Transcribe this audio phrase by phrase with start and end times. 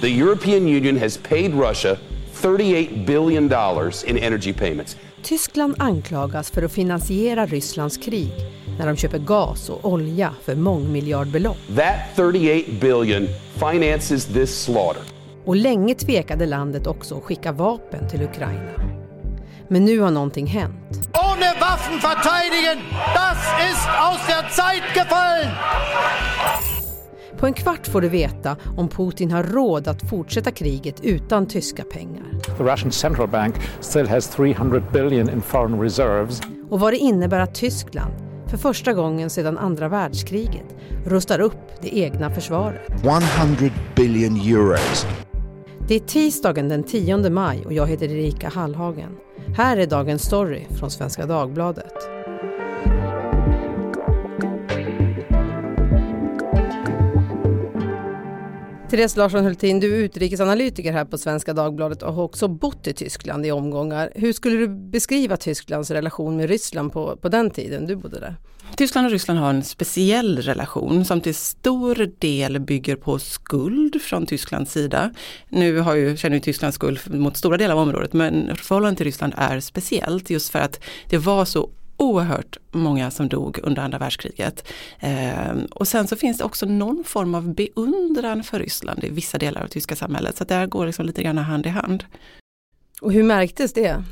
[0.00, 1.98] the European Union has paid Russia
[2.32, 4.96] 38 billion dollars in energy payments.
[5.22, 8.32] Tyskland anklagas för att finansiera Rysslands krig
[8.78, 11.56] när de köper gas och olja för mångmiljardbelopp.
[11.76, 15.02] That 38 billion finances this slaughter.
[15.44, 18.72] Och länge tvekade landet också att skicka vapen till Ukraina.
[19.68, 21.08] Men nu har någonting hänt.
[21.12, 22.78] Ohne Waffen verteidigen,
[23.14, 23.38] das
[23.70, 26.75] ist aus der Zeit gefallen!
[27.38, 31.82] På en kvart får du veta om Putin har råd att fortsätta kriget utan tyska
[31.82, 32.24] pengar.
[32.58, 36.40] The Russian central bank still has 300 billion in foreign reserves.
[36.70, 38.12] Och vad det innebär att Tyskland,
[38.46, 43.04] för första gången sedan andra världskriget, rustar upp det egna försvaret.
[43.04, 45.06] 100 billion euros.
[45.88, 49.16] Det är tisdagen den 10 maj och jag heter Erika Hallhagen.
[49.56, 52.15] Här är dagens story från Svenska Dagbladet.
[58.90, 62.92] Therese Larsson Hultin, du är utrikesanalytiker här på Svenska Dagbladet och har också bott i
[62.92, 64.12] Tyskland i omgångar.
[64.14, 68.36] Hur skulle du beskriva Tysklands relation med Ryssland på, på den tiden du bodde där?
[68.76, 74.26] Tyskland och Ryssland har en speciell relation som till stor del bygger på skuld från
[74.26, 75.14] Tysklands sida.
[75.48, 79.06] Nu har ju, känner ju Tyskland skuld mot stora delar av området men förhållandet till
[79.06, 83.98] Ryssland är speciellt just för att det var så oerhört många som dog under andra
[83.98, 84.68] världskriget.
[85.00, 89.38] Eh, och sen så finns det också någon form av beundran för Ryssland i vissa
[89.38, 90.36] delar av tyska samhället.
[90.36, 92.04] Så det här går liksom lite grann hand i hand.
[93.00, 94.04] Och hur märktes det?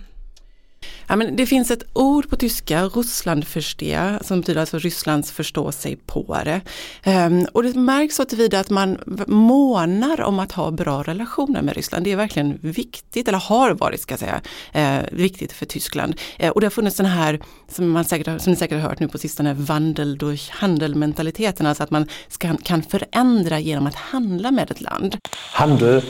[1.09, 5.97] Ja, men det finns ett ord på tyska, Russlandverstehe, som betyder alltså Rysslands förstå sig
[5.97, 6.61] på det.
[7.07, 11.77] Um, och det märks så tillvida att man månar om att ha bra relationer med
[11.77, 12.05] Ryssland.
[12.05, 14.41] Det är verkligen viktigt, eller har varit ska jag säga,
[14.73, 16.15] eh, viktigt för Tyskland.
[16.39, 19.01] Eh, och det har funnits den här, som, man säkert, som ni säkert har hört
[19.01, 24.51] nu på sistone, vandel durch handel-mentaliteten, alltså att man ska, kan förändra genom att handla
[24.51, 25.17] med ett land.
[25.53, 26.03] Handel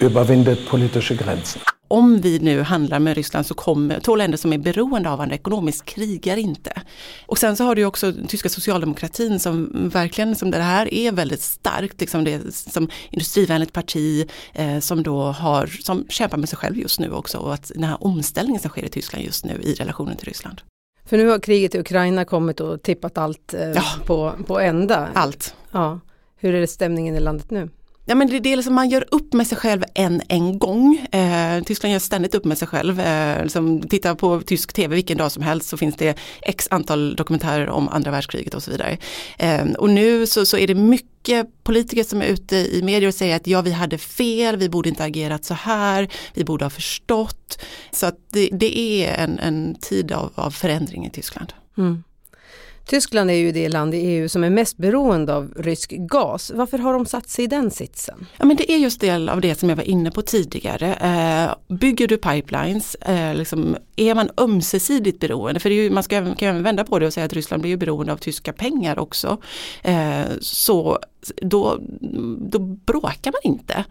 [0.00, 4.58] überwindet politische Grenzen om vi nu handlar med Ryssland så kommer två länder som är
[4.58, 6.82] beroende av varandra ekonomiskt krigar inte.
[7.26, 11.40] Och sen så har du också tyska socialdemokratin som verkligen, som det här är väldigt
[11.40, 16.78] starkt, liksom det som industrivänligt parti eh, som då har, som kämpar med sig själv
[16.78, 19.74] just nu också och att den här omställningen som sker i Tyskland just nu i
[19.74, 20.60] relationen till Ryssland.
[21.04, 23.84] För nu har kriget i Ukraina kommit och tippat allt eh, ja.
[24.06, 25.08] på, på ända.
[25.14, 25.54] Allt.
[25.72, 26.00] Ja.
[26.36, 27.68] Hur är det stämningen i landet nu?
[28.10, 31.06] Ja, men det, det är liksom man gör upp med sig själv en en gång.
[31.12, 33.00] Eh, Tyskland gör ständigt upp med sig själv.
[33.00, 37.16] Eh, liksom, titta på tysk tv vilken dag som helst så finns det x antal
[37.16, 38.98] dokumentärer om andra världskriget och så vidare.
[39.38, 43.14] Eh, och nu så, så är det mycket politiker som är ute i medier och
[43.14, 46.70] säger att ja vi hade fel, vi borde inte agerat så här, vi borde ha
[46.70, 47.62] förstått.
[47.92, 51.52] Så att det, det är en, en tid av, av förändring i Tyskland.
[51.78, 52.02] Mm.
[52.90, 56.52] Tyskland är ju det land i EU som är mest beroende av rysk gas.
[56.54, 58.26] Varför har de satt sig i den sitsen?
[58.36, 60.94] Ja, men det är just del av det som jag var inne på tidigare.
[60.94, 66.48] Eh, bygger du pipelines, eh, liksom, är man ömsesidigt beroende, för ju, man ska, kan
[66.48, 69.38] även vända på det och säga att Ryssland blir beroende av tyska pengar också.
[69.82, 70.98] Eh, så
[71.42, 71.78] då,
[72.50, 73.84] då bråkar man inte.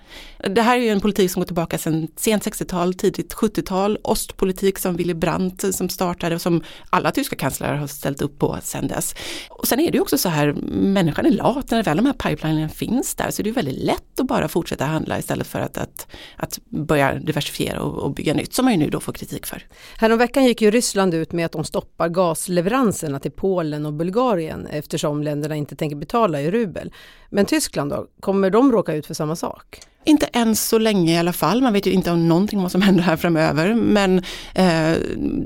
[0.49, 4.79] Det här är ju en politik som går tillbaka sedan sent 60-tal, tidigt 70-tal, ostpolitik
[4.79, 8.57] som Willy Brandt eh, som startade och som alla tyska kanslerer har ställt upp på
[8.61, 9.15] sedan dess.
[9.49, 12.13] Och sen är det ju också så här, människan är lat, när väl de här
[12.13, 15.77] pipelinen finns där så det är väldigt lätt att bara fortsätta handla istället för att,
[15.77, 19.45] att, att börja diversifiera och, och bygga nytt som man ju nu då får kritik
[19.45, 19.63] för.
[19.97, 25.23] Häromveckan gick ju Ryssland ut med att de stoppar gasleveranserna till Polen och Bulgarien eftersom
[25.23, 26.91] länderna inte tänker betala i rubel.
[27.29, 29.81] Men Tyskland då, kommer de råka ut för samma sak?
[30.03, 32.81] Inte än så länge i alla fall, man vet ju inte om någonting vad som
[32.87, 33.73] händer här framöver.
[33.73, 34.17] Men
[34.53, 34.93] eh,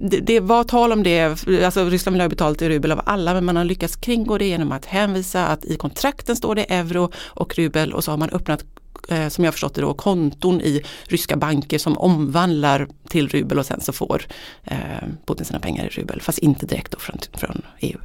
[0.01, 3.33] det, det, var tal om det, alltså Ryssland vill ha betalt i rubel av alla
[3.33, 7.11] men man har lyckats kringgå det genom att hänvisa att i kontrakten står det euro
[7.15, 8.65] och rubel och så har man öppnat
[9.09, 13.65] eh, som jag förstått det då, konton i ryska banker som omvandlar till rubel och
[13.65, 14.25] sen så får
[14.63, 14.77] eh,
[15.25, 17.97] Putin sina pengar i rubel fast inte direkt då från, från EU.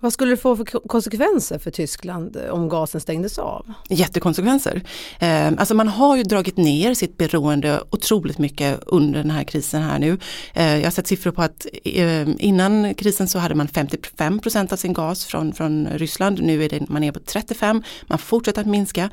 [0.00, 3.72] Vad skulle det få för konsekvenser för Tyskland eh, om gasen stängdes av?
[3.88, 4.82] Jättekonsekvenser.
[5.18, 9.82] Ehm, alltså man har ju dragit ner sitt beroende otroligt mycket under den här krisen
[9.82, 10.18] här nu.
[10.54, 14.72] Ehm, jag har sett siffror på att ehm, innan krisen så hade man 55 procent
[14.72, 16.42] av sin gas från, från Ryssland.
[16.42, 19.10] Nu är det, man är på 35, man fortsätter att minska.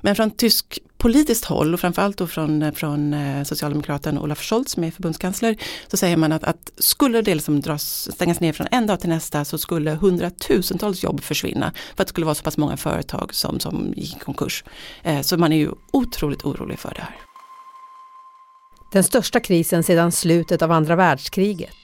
[0.00, 4.84] Men från tysk politiskt håll och framförallt då från, från eh, socialdemokraten Olaf Scholz som
[4.84, 5.56] är förbundskansler
[5.88, 9.08] så säger man att, att skulle det liksom dras, stängas ner från en dag till
[9.08, 13.34] nästa så skulle hundratusentals jobb försvinna för att det skulle vara så pass många företag
[13.34, 14.64] som, som gick i konkurs.
[15.02, 17.16] Eh, så man är ju otroligt orolig för det här.
[18.92, 21.76] Den största krisen sedan slutet av andra världskriget.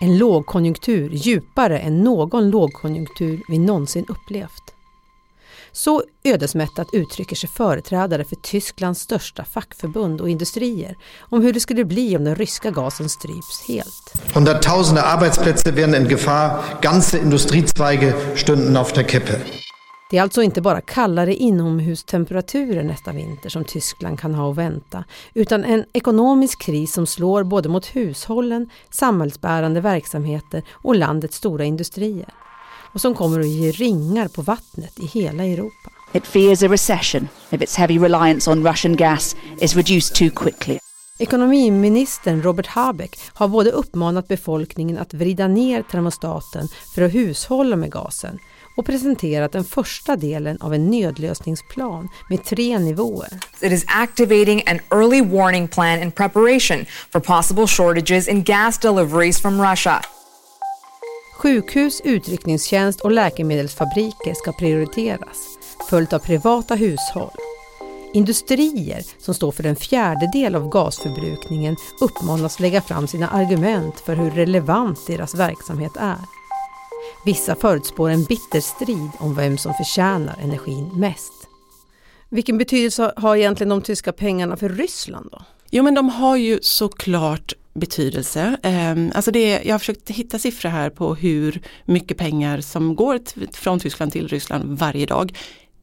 [0.00, 4.77] En lågkonjunktur djupare än någon lågkonjunktur vi någonsin upplevt.
[5.78, 11.84] Så ödesmättat uttrycker sig företrädare för Tysklands största fackförbund och industrier om hur det skulle
[11.84, 14.34] bli om den ryska gasen stryps helt.
[14.34, 19.40] Hunderttausende Arbeitsplätze wären in Gefahr, ganze Industriezweige stünden auf der Kippe.
[20.10, 25.04] Det är alltså inte bara kallare inomhustemperaturer nästa vinter som Tyskland kan ha att vänta,
[25.34, 32.28] utan en ekonomisk kris som slår både mot hushållen, samhällsbärande verksamheter och landets stora industrier.
[32.92, 35.90] Och som kommer att ge ringar på vattnet i hela Europa.
[36.12, 40.78] It fears a recession if its heavy reliance on Russian gas is reduced too quickly.
[41.18, 47.92] Ekonomiministern Robert Habeck har både uppmanat befolkningen att vrida ner termostaten för att hushålla med
[47.92, 48.38] gasen
[48.76, 53.28] och presenterat den första delen av en nödlösningsplan med tre nivåer.
[53.60, 59.42] It is activating an early warning plan in preparation for possible shortages in gas deliveries
[59.42, 60.00] from Russia.
[61.38, 65.58] Sjukhus, utryckningstjänst och läkemedelsfabriker ska prioriteras,
[65.90, 67.30] följt av privata hushåll.
[68.12, 74.30] Industrier, som står för en fjärdedel av gasförbrukningen, uppmanas lägga fram sina argument för hur
[74.30, 76.18] relevant deras verksamhet är.
[77.24, 81.32] Vissa förutspår en bitter strid om vem som förtjänar energin mest.
[82.28, 85.42] Vilken betydelse har egentligen de tyska pengarna för Ryssland då?
[85.70, 88.56] Jo men de har ju såklart betydelse.
[88.62, 93.20] Ehm, alltså det, jag har försökt hitta siffror här på hur mycket pengar som går
[93.52, 95.32] från Tyskland till Ryssland varje dag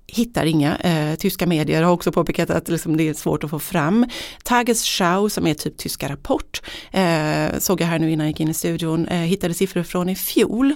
[0.07, 0.75] hittar inga.
[0.75, 4.05] Eh, tyska medier har också påpekat att liksom, det är svårt att få fram.
[4.43, 6.61] Tagesschau som är typ tyska Rapport
[6.91, 10.09] eh, såg jag här nu innan jag gick in i studion, eh, hittade siffror från
[10.09, 10.73] i fjol.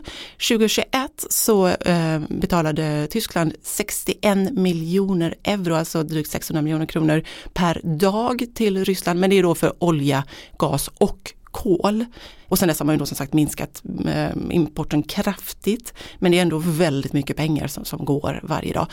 [0.49, 7.23] 2021 så eh, betalade Tyskland 61 miljoner euro, alltså drygt 600 miljoner kronor
[7.53, 9.19] per dag till Ryssland.
[9.19, 10.23] Men det är då för olja,
[10.57, 12.05] gas och kol.
[12.47, 15.93] Och sen dess har man ju då som sagt minskat eh, importen kraftigt.
[16.19, 18.87] Men det är ändå väldigt mycket pengar som, som går varje dag.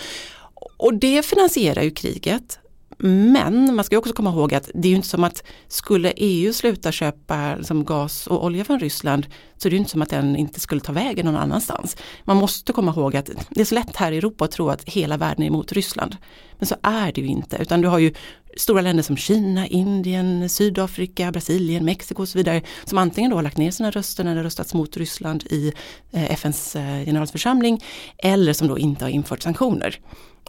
[0.77, 2.59] Och det finansierar ju kriget.
[2.99, 6.53] Men man ska också komma ihåg att det är ju inte som att skulle EU
[6.53, 9.27] sluta köpa liksom gas och olja från Ryssland
[9.57, 11.97] så är det inte som att den inte skulle ta vägen någon annanstans.
[12.25, 14.85] Man måste komma ihåg att det är så lätt här i Europa att tro att
[14.85, 16.17] hela världen är emot Ryssland.
[16.59, 18.13] Men så är det ju inte utan du har ju
[18.57, 23.43] stora länder som Kina, Indien, Sydafrika, Brasilien, Mexiko och så vidare som antingen då har
[23.43, 25.73] lagt ner sina röster när det röstats mot Ryssland i
[26.13, 27.85] eh, FNs eh, generalförsamling
[28.19, 30.01] eller som då inte har infört sanktioner.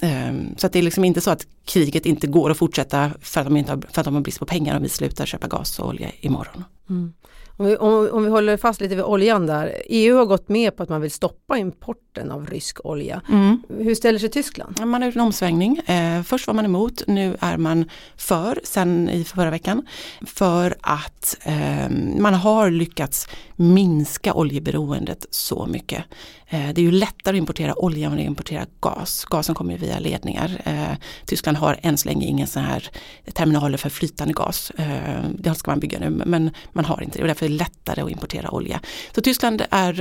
[0.02, 3.42] Ehm, så att det är liksom inte så att kriget inte går att fortsätta för
[3.42, 5.48] att de, inte har, för att de har brist på pengar om vi slutar köpa
[5.48, 6.64] gas och olja imorgon.
[6.90, 7.14] Mm.
[7.60, 9.82] Om vi, om, om vi håller fast lite vid oljan där.
[9.86, 13.22] EU har gått med på att man vill stoppa importen av rysk olja.
[13.30, 13.64] Mm.
[13.80, 14.80] Hur ställer sig Tyskland?
[14.86, 15.78] Man har gjort en omsvängning.
[15.78, 19.88] Eh, först var man emot, nu är man för, sen i förra veckan.
[20.26, 26.04] För att eh, man har lyckats minska oljeberoendet så mycket.
[26.50, 29.26] Eh, det är ju lättare att importera olja än att importera gas.
[29.30, 30.62] Gasen kommer ju via ledningar.
[30.66, 32.90] Eh, Tyskland har än så länge ingen sån här
[33.34, 34.72] terminaler för flytande gas.
[34.72, 37.56] Eh, det ska man bygga nu men man har inte det och därför är det
[37.56, 38.80] lättare att importera olja.
[39.16, 39.94] Så Tyskland är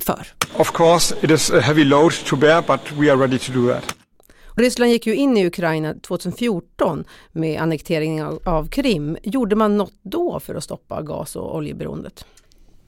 [0.00, 0.26] för.
[0.56, 3.72] Of course it is a heavy load to bear but we are ready to do
[3.72, 3.94] that.
[4.56, 9.16] Ryssland gick ju in i Ukraina 2014 med annekteringen av Krim.
[9.22, 12.24] Gjorde man något då för att stoppa gas och oljeberoendet?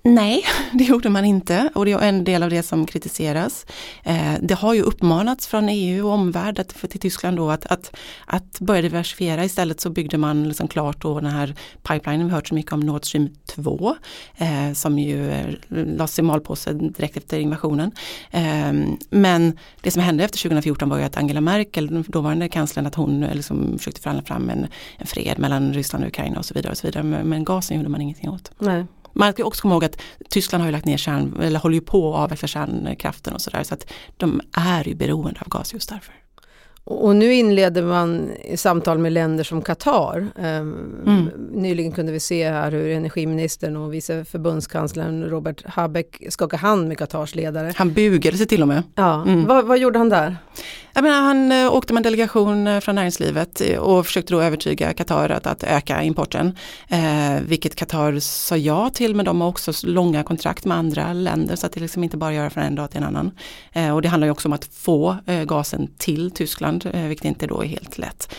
[0.06, 3.66] Nej, det gjorde man inte och det är en del av det som kritiseras.
[4.02, 7.96] Eh, det har ju uppmanats från EU och omvärld till Tyskland då att, att,
[8.26, 9.44] att börja diversifiera.
[9.44, 12.72] Istället så byggde man liksom klart då den här pipelinen, vi har hört så mycket
[12.72, 13.96] om Nord Stream 2
[14.36, 17.92] eh, som ju eh, lades i malpåse direkt efter invasionen.
[18.30, 18.72] Eh,
[19.10, 23.22] men det som hände efter 2014 var ju att Angela Merkel, dåvarande kanslern, att hon
[23.22, 24.66] eh, liksom försökte förhandla fram en,
[24.98, 26.70] en fred mellan Ryssland och Ukraina och så vidare.
[26.70, 27.02] Och så vidare.
[27.02, 28.50] Men, men gasen gjorde man ingenting åt.
[28.58, 28.84] Nej.
[29.14, 31.80] Man ska också komma ihåg att Tyskland har ju lagt ner kärn, eller håller ju
[31.80, 33.62] på att avveckla kärnkraften och sådär.
[33.62, 36.14] Så att de är ju beroende av gas just därför.
[36.86, 40.28] Och nu inleder man samtal med länder som Qatar.
[40.38, 41.30] Ehm, mm.
[41.52, 46.98] Nyligen kunde vi se här hur energiministern och vice förbundskanslern Robert Habeck skakade hand med
[46.98, 47.72] Qatars ledare.
[47.76, 48.82] Han bugade sig till och med.
[48.94, 49.22] Ja.
[49.22, 49.44] Mm.
[49.46, 50.36] Vad, vad gjorde han där?
[50.96, 54.40] Jag menar, han eh, åkte med en delegation eh, från näringslivet eh, och försökte då
[54.40, 56.58] övertyga Qatar att, att öka importen.
[56.88, 61.56] Eh, vilket Qatar sa ja till men de har också långa kontrakt med andra länder
[61.56, 63.30] så att det liksom inte bara göra från en dag till en annan.
[63.72, 67.46] Eh, och det handlar ju också om att få eh, gasen till Tyskland vilket inte
[67.46, 68.34] då är helt lätt.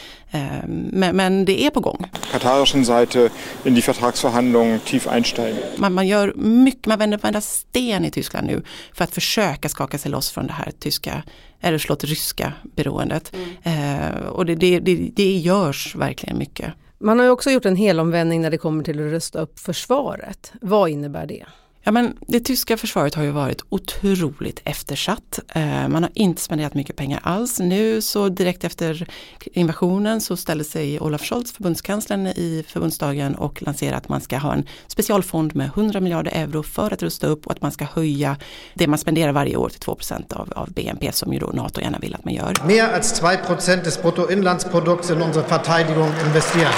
[0.68, 2.06] Men, men, det är på gång.
[2.32, 3.30] Katarischen Seite
[3.64, 5.58] in die Vertragsverhandlungen tief einsteigen.
[5.78, 9.98] Man, man gör mycket, man vänder varenda sten i Tyskland nu för att försöka skaka
[9.98, 11.24] sig loss från det här tyska
[11.66, 13.32] eller slått ryska beroendet.
[13.64, 14.10] Mm.
[14.10, 16.74] Eh, och det, det, det, det görs verkligen mycket.
[16.98, 20.54] Man har ju också gjort en helomvändning när det kommer till att rusta upp försvaret.
[20.62, 21.46] Vad innebär det?
[21.88, 25.40] Ja, men det tyska försvaret har ju varit otroligt eftersatt.
[25.48, 27.60] Eh, man har inte spenderat mycket pengar alls.
[27.60, 29.08] Nu så direkt efter
[29.44, 34.54] invasionen så ställde sig Olaf Scholz, förbundskanslern i förbundsdagen och lanserade att man ska ha
[34.54, 38.38] en specialfond med 100 miljarder euro för att rusta upp och att man ska höja
[38.74, 39.98] det man spenderar varje år till 2
[40.30, 42.54] av, av BNP som ju då NATO gärna vill att man gör.
[42.68, 46.74] Mer als 2% des Bruttoinlandsprodukts in unsere Verteidigung investieren.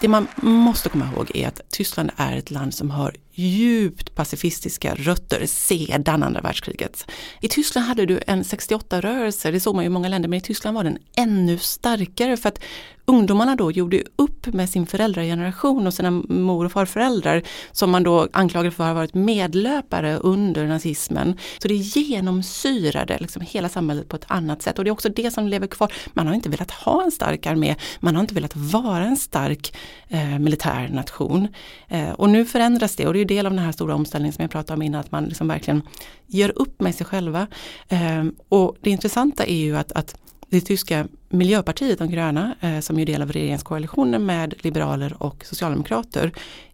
[0.00, 4.94] Det man måste komma ihåg är att Tyskland är ett land som har djupt pacifistiska
[4.94, 7.10] rötter sedan andra världskriget.
[7.40, 10.40] I Tyskland hade du en 68-rörelse, det såg man ju i många länder, men i
[10.40, 12.60] Tyskland var den ännu starkare för att
[13.08, 17.42] ungdomarna då gjorde upp med sin föräldrageneration och sina mor och farföräldrar
[17.72, 21.38] som man då anklagade för att ha varit medlöpare under nazismen.
[21.58, 25.30] Så det genomsyrade liksom hela samhället på ett annat sätt och det är också det
[25.30, 25.92] som lever kvar.
[26.12, 29.76] Man har inte velat ha en stark armé, man har inte velat vara en stark
[30.08, 31.48] eh, militär nation.
[31.88, 34.42] Eh, och nu förändras det och det är del av den här stora omställningen som
[34.42, 35.82] jag pratade om innan, att man liksom verkligen
[36.26, 37.46] gör upp med sig själva.
[37.88, 40.16] Eh, och det intressanta är ju att, att
[40.50, 46.32] det tyska Miljöpartiet, de gröna, eh, som är del av regeringskoalitionen med liberaler och socialdemokrater,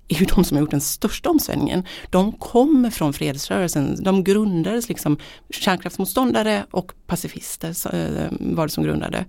[0.09, 1.85] är ju de som har gjort den största omsvängningen.
[2.11, 5.19] De kommer från fredsrörelsen, de grundades liksom
[5.51, 9.25] kärnkraftsmotståndare och pacifister eh, var det som grundade.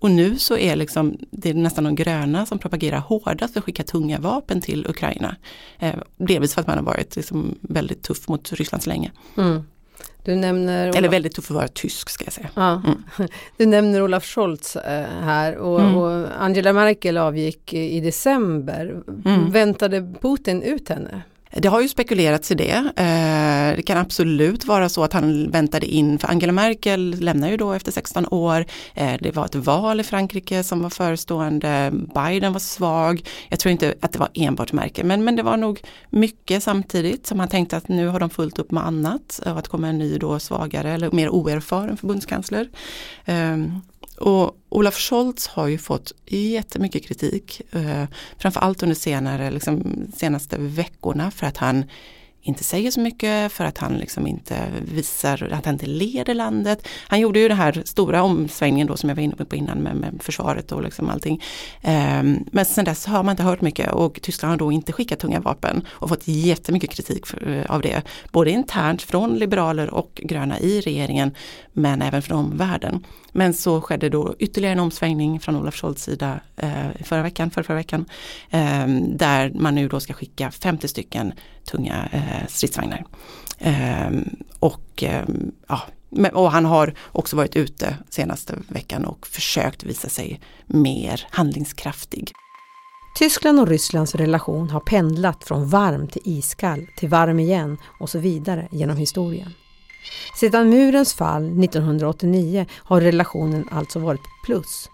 [0.00, 3.64] Och nu så är liksom, det är nästan de gröna som propagerar hårdast för att
[3.64, 5.36] skicka tunga vapen till Ukraina.
[5.78, 9.12] Eh, delvis för att man har varit liksom väldigt tuff mot Ryssland så länge.
[9.36, 9.62] Mm.
[10.24, 12.50] Du nämner Eller väldigt tuff för att vara tysk ska jag säga.
[12.54, 12.82] Ja.
[12.86, 13.02] Mm.
[13.56, 15.96] Du nämner Olaf Scholz eh, här och, mm.
[15.96, 19.02] och, Angela Merkel avgick i december.
[19.24, 19.50] Mm.
[19.50, 21.22] Väntade Putin ut henne?
[21.52, 22.92] Det har ju spekulerats i det.
[22.96, 27.56] Eh, det kan absolut vara så att han väntade in, för Angela Merkel lämnar ju
[27.56, 28.64] då efter 16 år.
[28.94, 31.92] Eh, det var ett val i Frankrike som var förestående.
[32.14, 33.22] Biden var svag.
[33.48, 35.80] Jag tror inte att det var enbart Merkel, men, men det var nog
[36.10, 39.68] mycket samtidigt som han tänkte att nu har de fullt upp med annat och att
[39.68, 42.68] komma en ny då svagare eller mer oerfaren förbundskansler.
[43.24, 43.80] Ehm,
[44.20, 48.04] och Olaf Scholz har ju fått jättemycket kritik, eh,
[48.38, 51.84] framförallt under senare, liksom, senaste veckorna för att han
[52.42, 56.88] inte säger så mycket för att han liksom inte visar att han inte leder landet.
[57.08, 59.96] Han gjorde ju den här stora omsvängningen då som jag var inne på innan med,
[59.96, 61.42] med försvaret och liksom allting.
[61.84, 65.18] Um, men sen dess har man inte hört mycket och Tyskland har då inte skickat
[65.18, 68.02] tunga vapen och fått jättemycket kritik för, uh, av det.
[68.32, 71.34] Både internt från liberaler och gröna i regeringen
[71.72, 73.06] men även från omvärlden.
[73.32, 77.64] Men så skedde då ytterligare en omsvängning från Olaf Scholz sida uh, förra veckan, förra,
[77.64, 78.04] förra veckan,
[78.50, 81.32] um, där man nu då ska skicka 50 stycken
[81.64, 83.04] tunga eh, stridsvagnar.
[83.58, 84.10] Eh,
[84.58, 85.24] och, eh,
[85.68, 85.80] ja,
[86.32, 92.32] och han har också varit ute senaste veckan och försökt visa sig mer handlingskraftig.
[93.18, 98.18] Tyskland och Rysslands relation har pendlat från varm till iskall till varm igen och så
[98.18, 99.52] vidare genom historien.
[100.40, 104.90] Sedan murens fall 1989 har relationen alltså varit plus.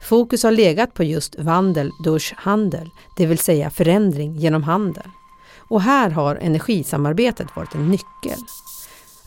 [0.00, 5.10] Fokus har legat på just vandel durch handel, det vill säga förändring genom handel.
[5.68, 8.38] Och här har energisamarbetet varit en nyckel.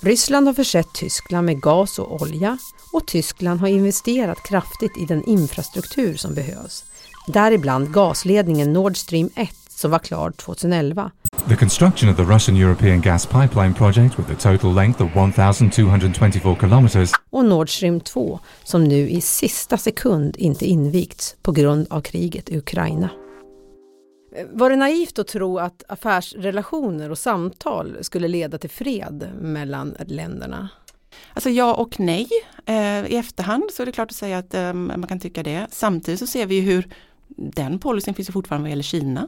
[0.01, 2.57] Ryssland har försett Tyskland med gas och olja
[2.93, 6.83] och Tyskland har investerat kraftigt i den infrastruktur som behövs.
[7.27, 11.11] Däribland gasledningen Nord Stream 1 som var klar 2011.
[11.47, 16.55] The construction of the Russian European gas pipeline project with a total length of 1224
[16.55, 22.01] kilometers och Nord Stream 2 som nu i sista sekund inte invigts på grund av
[22.01, 23.09] kriget i Ukraina.
[24.51, 30.69] Var det naivt att tro att affärsrelationer och samtal skulle leda till fred mellan länderna?
[31.33, 32.27] Alltså ja och nej.
[32.65, 35.67] Eh, I efterhand så är det klart att säga att ehm, man kan tycka det.
[35.71, 36.87] Samtidigt så ser vi hur
[37.37, 39.27] den policyn finns ju fortfarande vad gäller Kina.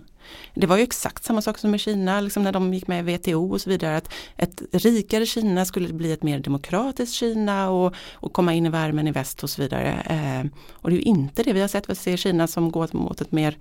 [0.54, 3.16] Det var ju exakt samma sak som med Kina, liksom när de gick med i
[3.16, 3.98] WTO och så vidare.
[3.98, 8.70] Att ett rikare Kina skulle bli ett mer demokratiskt Kina och, och komma in i
[8.70, 9.92] värmen i väst och så vidare.
[10.10, 12.90] Eh, och det är ju inte det vi har sett, vi ser Kina som går
[12.92, 13.58] mot ett mer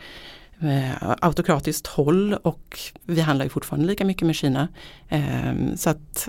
[0.63, 4.69] eh, autokratiskt håll och vi handlar ju fortfarande lika mycket med Kina.
[5.09, 6.29] Eh, så att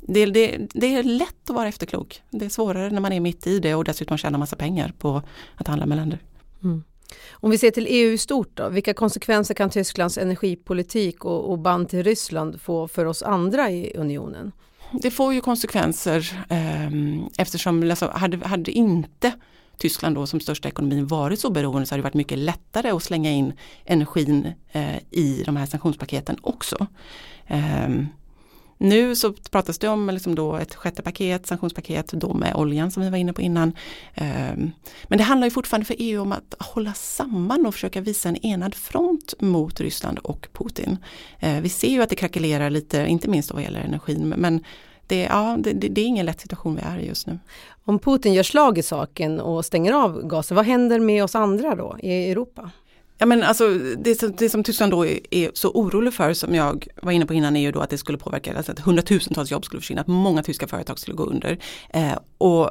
[0.00, 2.22] det, det, det, är lätt att vara efterklok.
[2.30, 5.22] Det är svårare när man är mitt i det och dessutom tjänar massa pengar på
[5.56, 6.18] att handla med länder.
[6.62, 6.84] Mm.
[7.32, 11.58] Om vi ser till EU i stort då, vilka konsekvenser kan Tysklands energipolitik och, och
[11.58, 14.52] band till Ryssland få för oss andra i unionen?
[14.92, 16.90] Det får ju konsekvenser eh,
[17.38, 19.32] eftersom alltså, hade, hade inte
[19.78, 23.02] Tyskland då som största ekonomin varit så beroende så har det varit mycket lättare att
[23.02, 23.52] slänga in
[23.84, 26.86] energin eh, i de här sanktionspaketen också.
[27.46, 27.88] Eh,
[28.78, 33.02] nu så pratas det om liksom då ett sjätte paket, sanktionspaket då med oljan som
[33.02, 33.72] vi var inne på innan.
[34.14, 34.70] Ehm,
[35.04, 38.46] men det handlar ju fortfarande för EU om att hålla samman och försöka visa en
[38.46, 40.98] enad front mot Ryssland och Putin.
[41.38, 44.64] Eh, vi ser ju att det krackelerar lite, inte minst vad gäller energin, men
[45.06, 47.38] det, ja, det, det, är ingen lätt situation vi är i just nu.
[47.84, 51.74] Om Putin gör slag i saken och stänger av gasen, vad händer med oss andra
[51.74, 52.70] då i Europa?
[53.18, 53.68] Ja men alltså
[53.98, 57.26] det, som, det som Tyskland då är, är, så orolig för som jag var inne
[57.26, 60.00] på innan är ju då att det skulle påverka, alltså att hundratusentals jobb skulle försvinna,
[60.00, 61.58] att många tyska företag skulle gå under.
[61.90, 62.70] Eh, och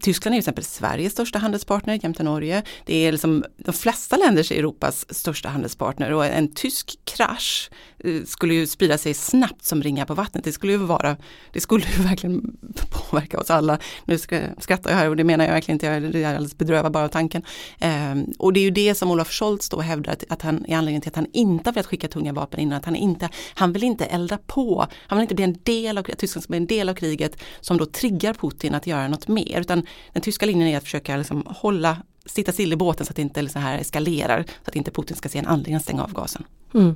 [0.00, 2.62] Tyskland är till exempel Sveriges största handelspartner jämte Norge.
[2.84, 8.54] Det är liksom de flesta länders Europas största handelspartner och en tysk krasch eh, skulle
[8.54, 10.44] ju sprida sig snabbt som ringar på vattnet.
[10.44, 11.16] Det skulle ju vara,
[11.52, 12.56] det skulle ju verkligen
[12.90, 13.78] påverka oss alla.
[14.04, 16.92] Nu ska, skrattar jag här och det menar jag verkligen inte, jag är alldeles bedrövad
[16.92, 17.42] bara av tanken.
[17.78, 20.76] Ehm, och det är ju det som Olaf Scholz då hävdar att, att han är
[20.76, 23.72] anledningen till att han inte har velat skicka tunga vapen innan, att han inte, han
[23.72, 26.66] vill inte elda på, han vill inte bli en del av, Tyskland ska bli en
[26.66, 30.68] del av kriget som då triggar Putin att göra något mer, utan den tyska linjen
[30.68, 31.96] är att försöka liksom hålla,
[32.26, 35.16] sitta still i båten så att det inte liksom här eskalerar, så att inte Putin
[35.16, 36.44] ska se en anledning att stänga av gasen.
[36.74, 36.94] Mm.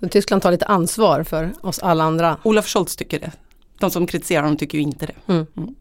[0.00, 2.38] Så Tyskland tar lite ansvar för oss alla andra?
[2.42, 3.32] Olaf Scholz tycker det.
[3.78, 5.32] De som kritiserar honom tycker ju inte det.
[5.32, 5.46] Mm.
[5.56, 5.74] Mm.